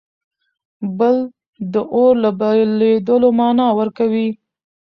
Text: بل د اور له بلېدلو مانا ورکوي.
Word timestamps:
بل 0.97 1.15
د 1.73 1.75
اور 1.95 2.13
له 2.23 2.31
بلېدلو 2.39 3.29
مانا 3.39 3.67
ورکوي. 3.79 4.29